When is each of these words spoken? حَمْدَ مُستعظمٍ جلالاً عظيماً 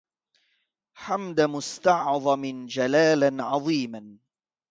حَمْدَ 0.93 1.41
مُستعظمٍ 1.41 2.65
جلالاً 2.67 3.43
عظيماً 3.43 4.17